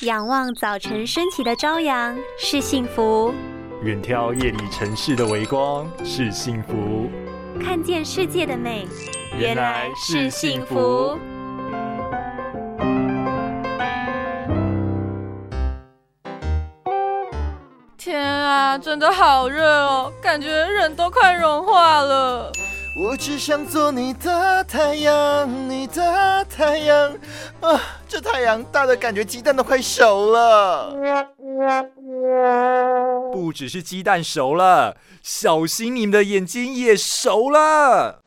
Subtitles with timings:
[0.00, 3.32] 仰望早晨升起的朝阳是幸福，
[3.82, 7.08] 远眺夜里城市的微光是幸福，
[7.62, 8.88] 看见世界的美
[9.38, 11.16] 原来是幸福。
[17.96, 22.50] 天啊，真的好热哦，感觉人都快融化了。
[22.96, 27.12] 我只想做你的太阳，你的太阳
[27.60, 27.80] 啊！
[28.14, 30.94] 这太阳大的感觉鸡蛋都快熟了。
[33.32, 38.22] 不只是鸡蛋熟了，小心你们的眼睛也熟了。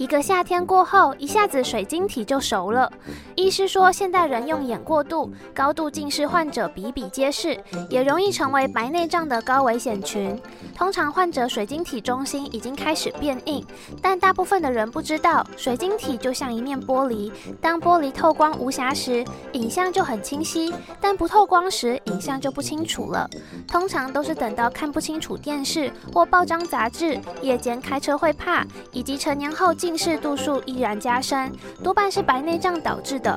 [0.00, 2.90] 一个夏天过后，一下子水晶体就熟了。
[3.34, 10.40] 医师说，现代人用眼过度，高度近视患者比比皆是，也容易成为白内障的高危险群。
[10.74, 13.62] 通常患者水晶体中心已经开始变硬，
[14.00, 23.28] 但大部分的人不知道，水晶体就像一面玻璃，当玻璃透光无瑕时，影像就很清晰；但不透光时，影像就不清楚了。
[23.68, 31.50] 通常都是等到看不清楚电视或报章杂志，夜间开车会怕，以及成年后近视度数依然加深，
[31.82, 33.36] 多半是白内障导致的。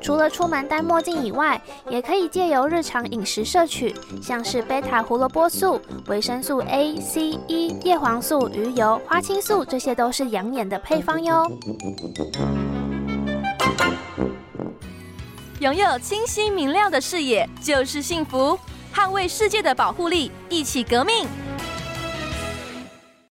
[0.00, 11.46] 除了出门戴墨镜以外，也可以借由日常饮食摄取，像是贝塔胡萝卜素、维生素 A、C、E、叶黄素、鱼油、花青素，这些都是养眼的配方哟。
[15.58, 18.58] 拥有清晰明亮的视野就是幸福，
[18.94, 21.28] 捍卫世界的保护力，一起革命。